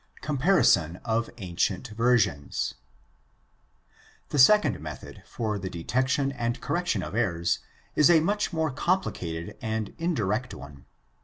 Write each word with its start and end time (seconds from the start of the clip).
Comparison 0.21 0.95
of 1.05 1.29
ancient 1.37 1.89
versions.— 1.89 2.73
The 4.31 4.39
second 4.39 4.79
method 4.79 5.21
for 5.27 5.59
the 5.59 5.69
detection 5.69 6.31
and 6.31 6.59
correction 6.59 7.03
of 7.03 7.13
errors 7.13 7.59
is 7.95 8.09
a 8.09 8.19
much 8.19 8.51
more 8.51 8.71
compli 8.73 9.13
cated 9.13 9.57
and 9.61 9.93
indirect 9.99 10.55
one. 10.55 10.85